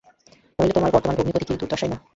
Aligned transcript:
নইলে 0.59 0.73
তোমার 0.73 0.93
বর্তমান 0.93 1.15
ভগ্নীপতির 1.17 1.47
কী 1.47 1.53
দুর্দশাই 1.53 1.77
হত 1.79 1.93
শৈল। 1.93 2.01